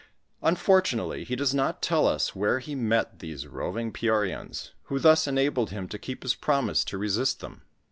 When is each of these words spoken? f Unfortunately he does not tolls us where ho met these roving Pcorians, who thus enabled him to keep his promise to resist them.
f 0.01 0.07
Unfortunately 0.49 1.23
he 1.23 1.35
does 1.35 1.53
not 1.53 1.79
tolls 1.79 2.09
us 2.09 2.35
where 2.35 2.59
ho 2.59 2.73
met 2.73 3.19
these 3.19 3.45
roving 3.45 3.91
Pcorians, 3.93 4.71
who 4.85 4.97
thus 4.97 5.27
enabled 5.27 5.69
him 5.69 5.87
to 5.89 5.99
keep 5.99 6.23
his 6.23 6.33
promise 6.33 6.83
to 6.85 6.97
resist 6.97 7.39
them. 7.39 7.61